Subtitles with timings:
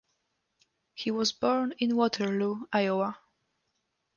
[0.95, 3.19] He was born in Waterloo, Iowa.